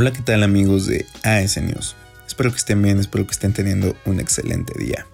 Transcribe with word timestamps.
Hola, 0.00 0.14
¿qué 0.14 0.22
tal 0.22 0.42
amigos 0.42 0.86
de 0.86 1.04
AS 1.24 1.58
News? 1.58 1.94
Espero 2.26 2.50
que 2.50 2.56
estén 2.56 2.80
bien, 2.80 2.98
espero 2.98 3.26
que 3.26 3.32
estén 3.32 3.52
teniendo 3.52 3.94
un 4.06 4.18
excelente 4.18 4.72
día. 4.82 5.06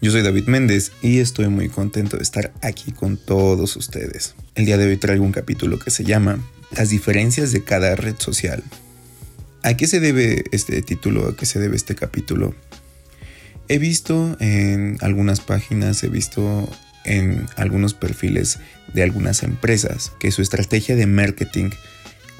Yo 0.00 0.10
soy 0.12 0.22
David 0.22 0.46
Méndez 0.46 0.92
y 1.02 1.18
estoy 1.18 1.48
muy 1.48 1.68
contento 1.68 2.16
de 2.16 2.22
estar 2.22 2.50
aquí 2.62 2.90
con 2.92 3.18
todos 3.18 3.76
ustedes. 3.76 4.34
El 4.54 4.64
día 4.64 4.78
de 4.78 4.86
hoy 4.86 4.96
traigo 4.96 5.26
un 5.26 5.30
capítulo 5.30 5.78
que 5.78 5.90
se 5.90 6.04
llama 6.04 6.42
Las 6.74 6.88
diferencias 6.88 7.52
de 7.52 7.64
cada 7.64 7.96
red 7.96 8.14
social. 8.16 8.62
¿A 9.62 9.76
qué 9.76 9.86
se 9.86 10.00
debe 10.00 10.44
este 10.52 10.80
título? 10.80 11.28
¿A 11.28 11.36
qué 11.36 11.44
se 11.44 11.58
debe 11.58 11.76
este 11.76 11.94
capítulo? 11.94 12.54
He 13.68 13.76
visto 13.76 14.38
en 14.40 14.96
algunas 15.02 15.40
páginas, 15.40 16.02
he 16.02 16.08
visto 16.08 16.66
en 17.04 17.46
algunos 17.56 17.92
perfiles 17.92 18.58
de 18.94 19.02
algunas 19.02 19.42
empresas 19.42 20.12
que 20.18 20.30
su 20.30 20.40
estrategia 20.40 20.96
de 20.96 21.06
marketing 21.06 21.68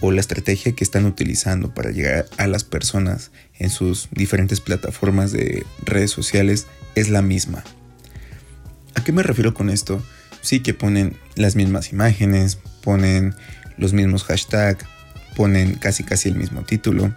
o 0.05 0.13
la 0.13 0.21
estrategia 0.21 0.73
que 0.73 0.85
están 0.85 1.07
utilizando 1.07 1.73
para 1.73 1.91
llegar 1.91 2.27
a 2.37 2.47
las 2.47 2.63
personas 2.63 3.31
en 3.59 3.71
sus 3.71 4.09
diferentes 4.11 4.61
plataformas 4.61 5.33
de 5.33 5.65
redes 5.83 6.11
sociales 6.11 6.67
es 6.95 7.09
la 7.09 7.23
misma. 7.23 7.65
¿A 8.95 9.03
qué 9.03 9.13
me 9.13 9.23
refiero 9.23 9.55
con 9.55 9.71
esto? 9.71 10.05
Sí 10.43 10.61
que 10.61 10.75
ponen 10.75 11.17
las 11.37 11.57
mismas 11.57 11.91
imágenes, 11.91 12.59
ponen 12.83 13.35
los 13.79 13.95
mismos 13.95 14.25
hashtags, 14.25 14.85
ponen 15.37 15.77
casi 15.77 16.05
casi 16.05 16.29
el 16.29 16.35
mismo 16.35 16.65
título. 16.65 17.15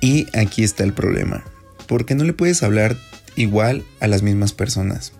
Y 0.00 0.26
aquí 0.36 0.64
está 0.64 0.82
el 0.82 0.94
problema, 0.94 1.44
porque 1.86 2.16
no 2.16 2.24
le 2.24 2.32
puedes 2.32 2.64
hablar 2.64 2.96
igual 3.36 3.84
a 4.00 4.08
las 4.08 4.22
mismas 4.22 4.52
personas. 4.52 5.12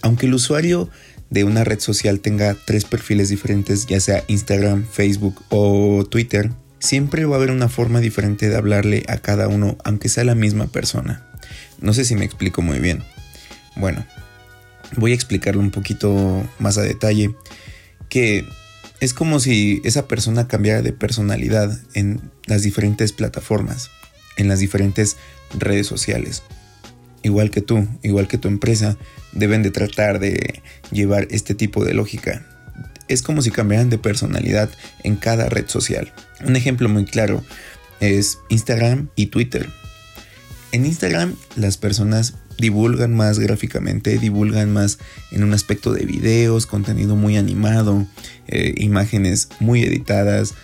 Aunque 0.00 0.24
el 0.24 0.32
usuario 0.32 0.88
de 1.30 1.44
una 1.44 1.64
red 1.64 1.80
social 1.80 2.20
tenga 2.20 2.54
tres 2.54 2.84
perfiles 2.84 3.28
diferentes, 3.28 3.86
ya 3.86 4.00
sea 4.00 4.24
Instagram, 4.28 4.86
Facebook 4.86 5.42
o 5.48 6.04
Twitter, 6.04 6.50
siempre 6.78 7.24
va 7.24 7.36
a 7.36 7.38
haber 7.38 7.50
una 7.50 7.68
forma 7.68 8.00
diferente 8.00 8.48
de 8.48 8.56
hablarle 8.56 9.04
a 9.08 9.18
cada 9.18 9.48
uno, 9.48 9.76
aunque 9.84 10.08
sea 10.08 10.24
la 10.24 10.34
misma 10.34 10.66
persona. 10.66 11.26
No 11.80 11.92
sé 11.92 12.04
si 12.04 12.14
me 12.14 12.24
explico 12.24 12.62
muy 12.62 12.78
bien. 12.78 13.02
Bueno, 13.74 14.06
voy 14.96 15.12
a 15.12 15.14
explicarlo 15.14 15.60
un 15.60 15.70
poquito 15.70 16.44
más 16.58 16.78
a 16.78 16.82
detalle, 16.82 17.34
que 18.08 18.46
es 19.00 19.12
como 19.12 19.40
si 19.40 19.82
esa 19.84 20.08
persona 20.08 20.48
cambiara 20.48 20.82
de 20.82 20.92
personalidad 20.92 21.78
en 21.94 22.30
las 22.46 22.62
diferentes 22.62 23.12
plataformas, 23.12 23.90
en 24.36 24.48
las 24.48 24.60
diferentes 24.60 25.16
redes 25.58 25.86
sociales 25.86 26.42
igual 27.26 27.50
que 27.50 27.60
tú, 27.60 27.86
igual 28.02 28.28
que 28.28 28.38
tu 28.38 28.48
empresa, 28.48 28.96
deben 29.32 29.62
de 29.62 29.70
tratar 29.70 30.20
de 30.20 30.62
llevar 30.90 31.26
este 31.30 31.54
tipo 31.54 31.84
de 31.84 31.92
lógica. 31.92 32.46
Es 33.08 33.22
como 33.22 33.42
si 33.42 33.50
cambiaran 33.50 33.90
de 33.90 33.98
personalidad 33.98 34.70
en 35.02 35.16
cada 35.16 35.48
red 35.48 35.68
social. 35.68 36.12
Un 36.44 36.56
ejemplo 36.56 36.88
muy 36.88 37.04
claro 37.04 37.42
es 38.00 38.38
Instagram 38.48 39.08
y 39.16 39.26
Twitter. 39.26 39.68
En 40.72 40.86
Instagram 40.86 41.34
las 41.56 41.76
personas 41.76 42.34
divulgan 42.58 43.14
más 43.14 43.38
gráficamente, 43.38 44.18
divulgan 44.18 44.72
más 44.72 44.98
en 45.30 45.42
un 45.42 45.52
aspecto 45.52 45.92
de 45.92 46.04
videos, 46.04 46.66
contenido 46.66 47.16
muy 47.16 47.36
animado, 47.36 48.06
eh, 48.46 48.74
imágenes 48.78 49.48
muy 49.60 49.82
editadas. 49.82 50.54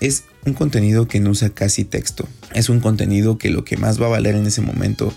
Es 0.00 0.24
un 0.44 0.54
contenido 0.54 1.08
que 1.08 1.20
no 1.20 1.30
usa 1.30 1.50
casi 1.50 1.84
texto. 1.84 2.28
Es 2.54 2.68
un 2.68 2.80
contenido 2.80 3.38
que 3.38 3.50
lo 3.50 3.64
que 3.64 3.76
más 3.76 4.00
va 4.00 4.06
a 4.06 4.10
valer 4.10 4.34
en 4.34 4.46
ese 4.46 4.60
momento 4.60 5.12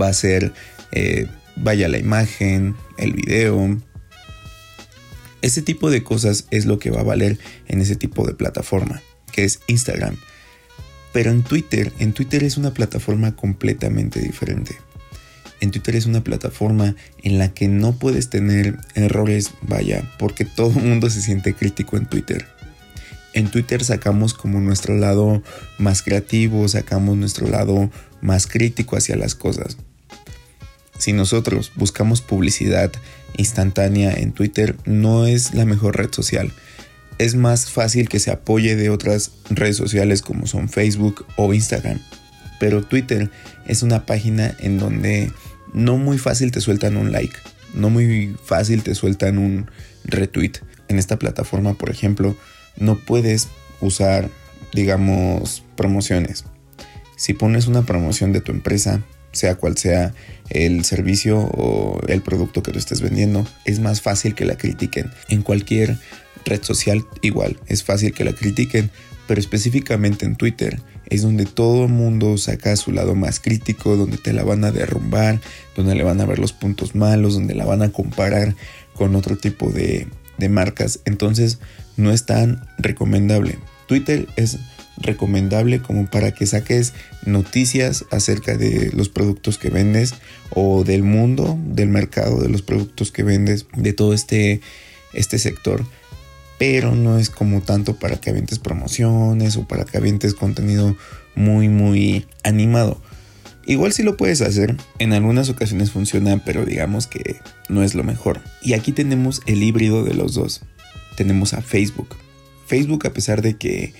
va 0.00 0.08
a 0.08 0.12
ser, 0.12 0.52
eh, 0.92 1.26
vaya 1.56 1.88
la 1.88 1.98
imagen, 1.98 2.74
el 2.98 3.12
video. 3.12 3.78
Ese 5.42 5.62
tipo 5.62 5.90
de 5.90 6.02
cosas 6.02 6.46
es 6.50 6.66
lo 6.66 6.78
que 6.78 6.90
va 6.90 7.00
a 7.00 7.04
valer 7.04 7.38
en 7.66 7.80
ese 7.80 7.96
tipo 7.96 8.26
de 8.26 8.34
plataforma, 8.34 9.02
que 9.32 9.44
es 9.44 9.60
Instagram. 9.66 10.16
Pero 11.12 11.30
en 11.30 11.42
Twitter, 11.42 11.92
en 11.98 12.12
Twitter 12.12 12.42
es 12.42 12.56
una 12.56 12.72
plataforma 12.72 13.36
completamente 13.36 14.20
diferente. 14.20 14.76
En 15.60 15.70
Twitter 15.70 15.96
es 15.96 16.06
una 16.06 16.24
plataforma 16.24 16.96
en 17.22 17.38
la 17.38 17.54
que 17.54 17.68
no 17.68 17.98
puedes 17.98 18.28
tener 18.28 18.78
errores, 18.94 19.52
vaya, 19.62 20.10
porque 20.18 20.44
todo 20.44 20.78
el 20.78 20.84
mundo 20.84 21.08
se 21.08 21.22
siente 21.22 21.54
crítico 21.54 21.96
en 21.96 22.06
Twitter. 22.06 22.46
En 23.32 23.48
Twitter 23.48 23.82
sacamos 23.84 24.34
como 24.34 24.60
nuestro 24.60 24.96
lado 24.96 25.42
más 25.78 26.02
creativo, 26.02 26.68
sacamos 26.68 27.16
nuestro 27.16 27.48
lado 27.48 27.90
más 28.24 28.46
crítico 28.46 28.96
hacia 28.96 29.16
las 29.16 29.34
cosas. 29.34 29.76
Si 30.98 31.12
nosotros 31.12 31.72
buscamos 31.76 32.22
publicidad 32.22 32.90
instantánea 33.36 34.12
en 34.14 34.32
Twitter, 34.32 34.76
no 34.86 35.26
es 35.26 35.54
la 35.54 35.66
mejor 35.66 35.96
red 35.96 36.10
social. 36.10 36.52
Es 37.18 37.34
más 37.34 37.70
fácil 37.70 38.08
que 38.08 38.18
se 38.18 38.30
apoye 38.30 38.76
de 38.76 38.90
otras 38.90 39.32
redes 39.50 39.76
sociales 39.76 40.22
como 40.22 40.46
son 40.46 40.68
Facebook 40.68 41.26
o 41.36 41.52
Instagram. 41.52 42.00
Pero 42.58 42.82
Twitter 42.82 43.30
es 43.66 43.82
una 43.82 44.06
página 44.06 44.56
en 44.58 44.78
donde 44.78 45.30
no 45.74 45.98
muy 45.98 46.16
fácil 46.16 46.50
te 46.50 46.60
sueltan 46.60 46.96
un 46.96 47.12
like, 47.12 47.36
no 47.74 47.90
muy 47.90 48.34
fácil 48.42 48.82
te 48.82 48.94
sueltan 48.94 49.38
un 49.38 49.70
retweet. 50.04 50.52
En 50.88 50.98
esta 50.98 51.18
plataforma, 51.18 51.74
por 51.74 51.90
ejemplo, 51.90 52.36
no 52.76 52.96
puedes 52.96 53.48
usar, 53.80 54.30
digamos, 54.72 55.62
promociones. 55.76 56.44
Si 57.16 57.34
pones 57.34 57.66
una 57.66 57.82
promoción 57.82 58.32
de 58.32 58.40
tu 58.40 58.52
empresa, 58.52 59.02
sea 59.32 59.56
cual 59.56 59.76
sea 59.76 60.14
el 60.50 60.84
servicio 60.84 61.38
o 61.38 62.00
el 62.06 62.22
producto 62.22 62.62
que 62.62 62.72
tú 62.72 62.78
estés 62.78 63.00
vendiendo, 63.00 63.46
es 63.64 63.80
más 63.80 64.00
fácil 64.00 64.34
que 64.34 64.44
la 64.44 64.56
critiquen. 64.56 65.10
En 65.28 65.42
cualquier 65.42 65.98
red 66.44 66.62
social 66.62 67.04
igual, 67.22 67.58
es 67.66 67.82
fácil 67.82 68.12
que 68.12 68.24
la 68.24 68.32
critiquen, 68.32 68.90
pero 69.26 69.40
específicamente 69.40 70.26
en 70.26 70.36
Twitter 70.36 70.80
es 71.06 71.22
donde 71.22 71.46
todo 71.46 71.84
el 71.84 71.90
mundo 71.90 72.36
saca 72.38 72.76
su 72.76 72.92
lado 72.92 73.14
más 73.14 73.40
crítico, 73.40 73.96
donde 73.96 74.18
te 74.18 74.32
la 74.32 74.42
van 74.42 74.64
a 74.64 74.70
derrumbar, 74.70 75.40
donde 75.76 75.94
le 75.94 76.02
van 76.02 76.20
a 76.20 76.26
ver 76.26 76.38
los 76.38 76.52
puntos 76.52 76.94
malos, 76.94 77.34
donde 77.34 77.54
la 77.54 77.64
van 77.64 77.82
a 77.82 77.90
comparar 77.90 78.54
con 78.94 79.14
otro 79.14 79.36
tipo 79.36 79.70
de, 79.70 80.08
de 80.38 80.48
marcas. 80.48 81.00
Entonces 81.04 81.58
no 81.96 82.10
es 82.10 82.26
tan 82.26 82.66
recomendable. 82.78 83.58
Twitter 83.86 84.26
es 84.36 84.58
recomendable 84.96 85.80
como 85.80 86.06
para 86.10 86.32
que 86.32 86.46
saques 86.46 86.92
noticias 87.24 88.04
acerca 88.10 88.56
de 88.56 88.90
los 88.94 89.08
productos 89.08 89.58
que 89.58 89.70
vendes 89.70 90.14
o 90.50 90.84
del 90.84 91.02
mundo, 91.02 91.58
del 91.64 91.88
mercado 91.88 92.40
de 92.40 92.48
los 92.48 92.62
productos 92.62 93.10
que 93.10 93.22
vendes, 93.22 93.66
de 93.76 93.92
todo 93.92 94.14
este, 94.14 94.60
este 95.12 95.38
sector. 95.38 95.84
pero 96.58 96.94
no 96.94 97.18
es 97.18 97.30
como 97.30 97.62
tanto 97.62 97.96
para 97.96 98.16
que 98.20 98.30
avientes 98.30 98.60
promociones 98.60 99.56
o 99.56 99.66
para 99.66 99.84
que 99.84 99.98
avientes 99.98 100.34
contenido 100.34 100.96
muy 101.34 101.68
muy 101.68 102.26
animado. 102.44 103.02
Igual 103.66 103.92
si 103.92 104.02
lo 104.02 104.16
puedes 104.16 104.42
hacer, 104.42 104.76
en 104.98 105.12
algunas 105.14 105.48
ocasiones 105.48 105.90
funciona, 105.90 106.42
pero 106.44 106.66
digamos 106.66 107.06
que 107.06 107.36
no 107.68 107.82
es 107.82 107.94
lo 107.94 108.04
mejor. 108.04 108.40
Y 108.62 108.74
aquí 108.74 108.92
tenemos 108.92 109.40
el 109.46 109.62
híbrido 109.62 110.04
de 110.04 110.14
los 110.14 110.34
dos. 110.34 110.60
Tenemos 111.16 111.54
a 111.54 111.62
Facebook. 111.62 112.14
Facebook 112.66 113.06
a 113.06 113.12
pesar 113.12 113.40
de 113.40 113.56
que 113.56 113.94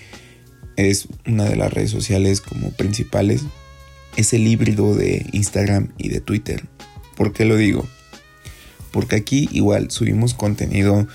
es 0.77 1.07
una 1.25 1.45
de 1.45 1.55
las 1.55 1.73
redes 1.73 1.91
sociales 1.91 2.41
como 2.41 2.71
principales, 2.71 3.43
es 4.15 4.33
el 4.33 4.47
híbrido 4.47 4.95
de 4.95 5.25
Instagram 5.31 5.89
y 5.97 6.09
de 6.09 6.21
Twitter. 6.21 6.65
¿Por 7.15 7.33
qué 7.33 7.45
lo 7.45 7.57
digo? 7.57 7.87
Porque 8.91 9.15
aquí 9.15 9.49
igual 9.51 9.91
subimos 9.91 10.33
contenido 10.33 11.07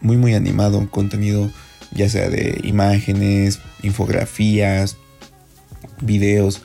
muy 0.00 0.16
muy 0.16 0.34
animado, 0.34 0.88
contenido 0.90 1.50
ya 1.92 2.08
sea 2.08 2.28
de 2.28 2.60
imágenes, 2.64 3.60
infografías, 3.82 4.96
videos, 6.00 6.62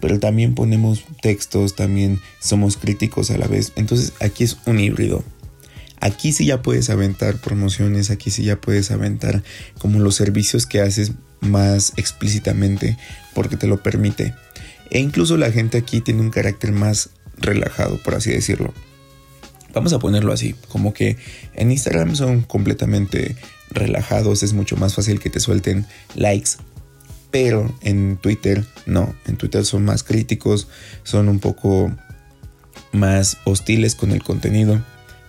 pero 0.00 0.20
también 0.20 0.54
ponemos 0.54 1.04
textos, 1.20 1.74
también 1.74 2.20
somos 2.40 2.76
críticos 2.76 3.30
a 3.30 3.38
la 3.38 3.46
vez. 3.46 3.72
Entonces 3.76 4.12
aquí 4.20 4.44
es 4.44 4.58
un 4.66 4.78
híbrido. 4.78 5.24
Aquí 6.00 6.32
sí 6.32 6.46
ya 6.46 6.62
puedes 6.62 6.90
aventar 6.90 7.36
promociones, 7.36 8.10
aquí 8.10 8.30
sí 8.30 8.44
ya 8.44 8.60
puedes 8.60 8.90
aventar 8.90 9.42
como 9.78 9.98
los 9.98 10.14
servicios 10.14 10.66
que 10.66 10.80
haces 10.80 11.12
más 11.40 11.92
explícitamente 11.96 12.96
porque 13.34 13.56
te 13.56 13.66
lo 13.66 13.82
permite. 13.82 14.34
E 14.90 15.00
incluso 15.00 15.36
la 15.36 15.50
gente 15.50 15.78
aquí 15.78 16.00
tiene 16.00 16.20
un 16.20 16.30
carácter 16.30 16.72
más 16.72 17.10
relajado, 17.36 17.98
por 17.98 18.14
así 18.14 18.30
decirlo. 18.30 18.72
Vamos 19.74 19.92
a 19.92 19.98
ponerlo 19.98 20.32
así, 20.32 20.54
como 20.68 20.94
que 20.94 21.18
en 21.54 21.70
Instagram 21.70 22.16
son 22.16 22.42
completamente 22.42 23.36
relajados, 23.70 24.42
es 24.42 24.54
mucho 24.54 24.76
más 24.76 24.94
fácil 24.94 25.20
que 25.20 25.30
te 25.30 25.40
suelten 25.40 25.86
likes, 26.14 26.52
pero 27.30 27.72
en 27.82 28.16
Twitter 28.16 28.64
no, 28.86 29.14
en 29.26 29.36
Twitter 29.36 29.64
son 29.64 29.84
más 29.84 30.02
críticos, 30.02 30.68
son 31.02 31.28
un 31.28 31.38
poco 31.38 31.94
más 32.92 33.36
hostiles 33.44 33.94
con 33.94 34.12
el 34.12 34.22
contenido, 34.22 34.82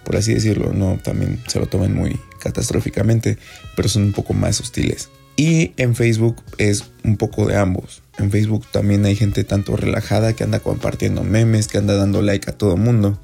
por 0.04 0.16
así 0.16 0.34
decirlo, 0.34 0.74
no, 0.74 1.00
también 1.04 1.42
se 1.48 1.60
lo 1.60 1.68
toman 1.68 1.94
muy 1.94 2.20
catastróficamente, 2.40 3.38
pero 3.76 3.90
son 3.90 4.04
un 4.04 4.14
poco 4.14 4.34
más 4.34 4.60
hostiles. 4.60 5.10
Y 5.36 5.72
en 5.78 5.96
Facebook 5.96 6.44
es 6.58 6.92
un 7.04 7.16
poco 7.16 7.48
de 7.48 7.56
ambos. 7.56 8.02
En 8.18 8.30
Facebook 8.30 8.66
también 8.72 9.06
hay 9.06 9.16
gente 9.16 9.46
tanto 9.46 9.78
relajada 9.78 10.34
que 10.34 10.44
anda 10.44 10.60
compartiendo 10.60 11.24
memes, 11.24 11.68
que 11.70 11.78
anda 11.78 11.96
dando 11.96 12.22
like 12.22 12.50
a 12.50 12.58
todo 12.58 12.76
mundo, 12.76 13.18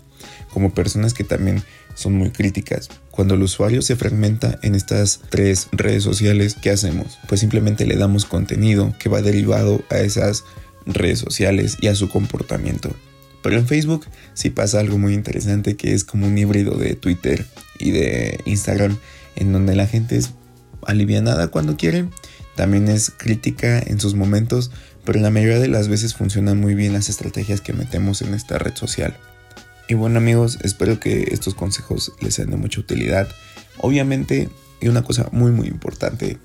como 0.54 0.74
personas 0.74 1.14
que 1.14 1.26
también 1.26 1.64
son 1.94 2.14
muy 2.14 2.30
críticas. 2.32 2.90
Cuando 3.12 3.34
el 3.34 3.44
usuario 3.44 3.82
se 3.82 3.96
fragmenta 3.96 4.60
en 4.62 4.76
estas 4.76 5.22
tres 5.30 5.68
redes 5.72 6.04
sociales, 6.04 6.56
¿qué 6.62 6.70
hacemos? 6.70 7.18
Pues 7.28 7.42
simplemente 7.42 7.86
le 7.86 7.96
damos 7.96 8.26
contenido 8.26 8.94
que 9.00 9.10
va 9.10 9.22
derivado 9.22 9.84
a 9.90 9.98
esas 9.98 10.44
redes 10.86 11.20
sociales 11.20 11.78
y 11.82 11.88
a 11.88 11.96
su 11.96 12.10
comportamiento. 12.10 12.92
Pero 13.46 13.60
en 13.60 13.68
Facebook 13.68 14.08
sí 14.34 14.50
pasa 14.50 14.80
algo 14.80 14.98
muy 14.98 15.14
interesante 15.14 15.78
que 15.78 15.94
es 15.94 16.04
como 16.04 16.26
un 16.26 16.36
híbrido 16.36 16.80
de 16.80 16.96
Twitter 16.96 17.46
y 17.78 17.92
de 17.92 18.40
Instagram 18.46 18.98
en 19.36 19.54
donde 19.54 19.76
la 19.76 19.86
gente 19.86 20.18
es 20.18 20.32
alivianada 20.82 21.50
cuando 21.50 21.78
quiere, 21.78 22.10
también 22.56 22.88
es 22.88 23.12
crítica 23.16 23.78
en 23.78 24.00
sus 24.00 24.16
momentos, 24.16 24.72
pero 25.04 25.20
la 25.20 25.30
mayoría 25.30 25.60
de 25.60 25.68
las 25.68 25.90
veces 25.90 26.16
funcionan 26.16 26.60
muy 26.60 26.74
bien 26.74 26.94
las 26.94 27.08
estrategias 27.08 27.62
que 27.62 27.74
metemos 27.74 28.24
en 28.24 28.34
esta 28.34 28.58
red 28.58 28.74
social. 28.74 29.16
Y 29.88 29.94
bueno 29.94 30.18
amigos, 30.18 30.58
espero 30.64 31.00
que 31.00 31.28
estos 31.32 31.54
consejos 31.54 32.14
les 32.22 32.34
sean 32.34 32.50
de 32.50 32.58
mucha 32.58 32.80
utilidad. 32.80 33.28
Obviamente, 33.78 34.50
y 34.82 34.88
una 34.88 35.04
cosa 35.04 35.30
muy 35.32 35.52
muy 35.52 35.68
importante, 35.68 36.40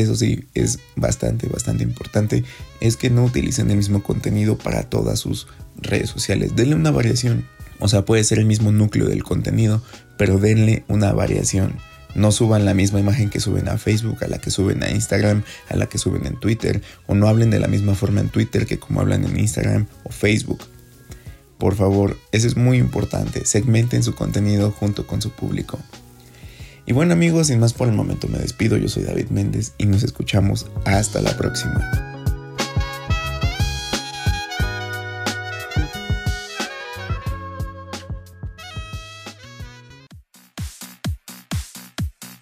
eso 0.00 0.16
sí, 0.16 0.44
es 0.54 0.78
bastante, 0.96 1.48
bastante 1.48 1.84
importante, 1.84 2.44
es 2.80 2.96
que 2.96 3.10
no 3.10 3.24
utilicen 3.24 3.70
el 3.70 3.76
mismo 3.76 4.02
contenido 4.02 4.58
para 4.58 4.84
todas 4.84 5.20
sus 5.20 5.46
redes 5.76 6.10
sociales. 6.10 6.56
Denle 6.56 6.74
una 6.74 6.90
variación. 6.90 7.46
O 7.80 7.88
sea, 7.88 8.04
puede 8.04 8.24
ser 8.24 8.38
el 8.38 8.46
mismo 8.46 8.72
núcleo 8.72 9.06
del 9.06 9.22
contenido, 9.22 9.82
pero 10.16 10.38
denle 10.38 10.84
una 10.88 11.12
variación. 11.12 11.76
No 12.14 12.32
suban 12.32 12.64
la 12.64 12.74
misma 12.74 12.98
imagen 12.98 13.30
que 13.30 13.38
suben 13.38 13.68
a 13.68 13.78
Facebook, 13.78 14.24
a 14.24 14.28
la 14.28 14.38
que 14.38 14.50
suben 14.50 14.82
a 14.82 14.90
Instagram, 14.90 15.44
a 15.68 15.76
la 15.76 15.86
que 15.86 15.98
suben 15.98 16.26
en 16.26 16.40
Twitter, 16.40 16.82
o 17.06 17.14
no 17.14 17.28
hablen 17.28 17.50
de 17.50 17.60
la 17.60 17.68
misma 17.68 17.94
forma 17.94 18.20
en 18.20 18.30
Twitter 18.30 18.66
que 18.66 18.78
como 18.78 19.00
hablan 19.00 19.24
en 19.24 19.38
Instagram 19.38 19.86
o 20.04 20.10
Facebook. 20.10 20.60
Por 21.58 21.74
favor, 21.74 22.16
eso 22.32 22.46
es 22.46 22.56
muy 22.56 22.78
importante, 22.78 23.44
segmenten 23.44 24.02
su 24.02 24.14
contenido 24.14 24.70
junto 24.70 25.06
con 25.06 25.20
su 25.20 25.30
público. 25.30 25.78
Y 26.88 26.92
bueno 26.94 27.12
amigos, 27.12 27.46
sin 27.48 27.60
más 27.60 27.74
por 27.74 27.86
el 27.86 27.94
momento 27.94 28.28
me 28.28 28.38
despido, 28.38 28.78
yo 28.78 28.88
soy 28.88 29.02
David 29.02 29.28
Méndez 29.28 29.74
y 29.76 29.84
nos 29.84 30.02
escuchamos 30.02 30.70
hasta 30.86 31.20
la 31.20 31.36
próxima. 31.36 31.86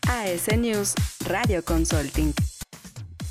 AS 0.06 0.56
News 0.56 0.94
Radio 1.24 1.64
Consulting. 1.64 2.32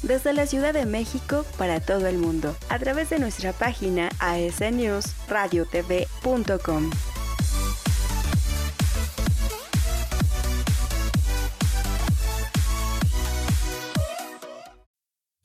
Desde 0.04 0.34
la 0.34 0.48
Ciudad 0.48 0.74
de 0.74 0.86
México 0.86 1.46
para 1.58 1.80
todo 1.80 2.08
el 2.08 2.18
mundo, 2.18 2.58
a 2.68 2.78
través 2.78 3.10
de 3.10 3.20
nuestra 3.20 3.54
página 3.54 4.10
asnewsradiotv.com. 4.20 6.92